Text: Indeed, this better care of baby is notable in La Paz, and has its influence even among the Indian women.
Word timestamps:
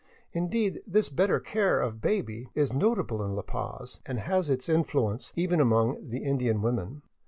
Indeed, 0.33 0.81
this 0.87 1.09
better 1.09 1.39
care 1.39 1.79
of 1.79 2.01
baby 2.01 2.47
is 2.55 2.73
notable 2.73 3.21
in 3.21 3.35
La 3.35 3.43
Paz, 3.43 3.99
and 4.03 4.17
has 4.21 4.49
its 4.49 4.67
influence 4.67 5.31
even 5.35 5.61
among 5.61 6.09
the 6.09 6.23
Indian 6.23 6.63
women. 6.63 7.03